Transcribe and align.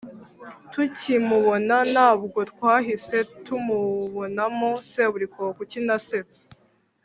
tukimubona, 0.71 1.75
ntabwo 1.93 2.39
twahise 2.51 3.17
tumubonamo 3.45 4.71
seburikoko 4.91 5.59
ukina 5.63 5.91
asetsa, 6.01 6.41